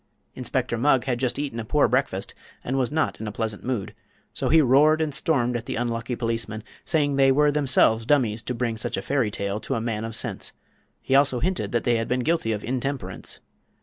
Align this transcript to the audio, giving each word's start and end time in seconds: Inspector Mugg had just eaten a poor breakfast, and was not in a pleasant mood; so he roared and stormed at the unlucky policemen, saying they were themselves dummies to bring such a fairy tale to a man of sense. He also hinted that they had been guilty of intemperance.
Inspector 0.33 0.75
Mugg 0.75 1.03
had 1.03 1.19
just 1.19 1.37
eaten 1.37 1.59
a 1.59 1.63
poor 1.63 1.87
breakfast, 1.87 2.33
and 2.63 2.75
was 2.75 2.91
not 2.91 3.19
in 3.19 3.27
a 3.27 3.31
pleasant 3.31 3.63
mood; 3.63 3.93
so 4.33 4.49
he 4.49 4.59
roared 4.59 4.99
and 4.99 5.13
stormed 5.13 5.55
at 5.55 5.67
the 5.67 5.75
unlucky 5.75 6.15
policemen, 6.15 6.63
saying 6.83 7.17
they 7.17 7.31
were 7.31 7.51
themselves 7.51 8.03
dummies 8.07 8.41
to 8.41 8.55
bring 8.55 8.77
such 8.77 8.97
a 8.97 9.03
fairy 9.03 9.29
tale 9.29 9.59
to 9.59 9.75
a 9.75 9.79
man 9.79 10.03
of 10.03 10.15
sense. 10.15 10.53
He 11.03 11.13
also 11.13 11.39
hinted 11.39 11.71
that 11.73 11.83
they 11.83 11.97
had 11.97 12.07
been 12.07 12.21
guilty 12.21 12.51
of 12.51 12.63
intemperance. 12.63 13.41